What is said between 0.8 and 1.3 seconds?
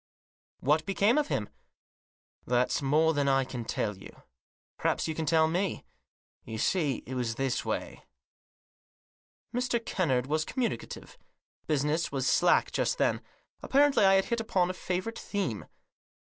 became of